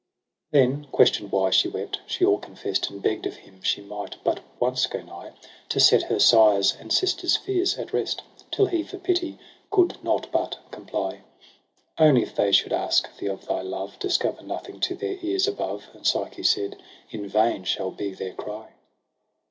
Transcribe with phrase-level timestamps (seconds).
[0.51, 3.27] io6 EROS & PSYCHE V Tlien question'd why she wept, she all confest; And begg'd
[3.27, 5.33] of him she might but once go nigh
[5.69, 9.37] To set her sire's and sisters' fears at rest; Till he for pity
[9.71, 11.21] coud not but comply:'
[12.07, 15.85] Only if they should ask thee of thy love Discover nothing to their ears above.'
[15.93, 16.81] And Psyche said'
[17.11, 18.69] In vain shall be their cry.'